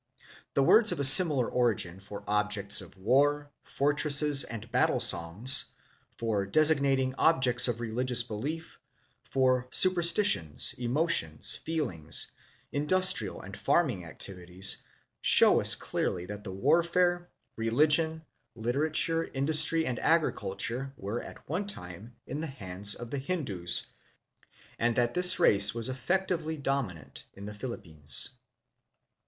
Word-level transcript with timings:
The 0.55 0.63
words 0.63 0.91
of 0.91 0.99
a 0.99 1.03
similar 1.03 1.47
origin 1.47 1.99
for 1.99 2.23
objects 2.27 2.81
of 2.81 2.97
war, 2.97 3.51
fortresses, 3.61 4.43
and 4.43 4.71
battle 4.71 4.99
songs, 4.99 5.65
for 6.17 6.47
designating 6.47 7.13
objects 7.19 7.67
of 7.67 7.79
religious 7.79 8.23
belief, 8.23 8.79
for 9.21 9.67
su 9.69 9.91
perstitions, 9.91 10.73
emotions, 10.79 11.53
feelings, 11.57 12.31
industrial 12.71 13.43
and 13.43 13.55
farming 13.55 14.03
activities, 14.03 14.77
show 15.21 15.61
us 15.61 15.75
clearly 15.75 16.25
that 16.25 16.43
the 16.43 16.51
warfare, 16.51 17.29
religion, 17.55 18.25
literature, 18.55 19.25
industry, 19.25 19.85
and 19.85 19.99
agriculture 19.99 20.95
were 20.97 21.21
at 21.21 21.47
one 21.47 21.67
time 21.67 22.15
in 22.25 22.41
the 22.41 22.47
hands 22.47 22.95
of 22.95 23.11
the 23.11 23.19
Hindus, 23.19 23.85
and 24.79 24.95
that 24.95 25.13
this 25.13 25.39
race 25.39 25.75
was 25.75 25.89
effec 25.89 26.27
tively 26.27 26.59
dominant 26.59 27.25
in 27.35 27.45
the 27.45 27.53
Philippines." 27.53 27.61
l 27.93 27.93
Systems 27.93 27.93
of 27.93 27.93
Writing 27.93 28.07
among 28.07 28.09
the 28.09 28.27
Filipinos. 28.27 28.29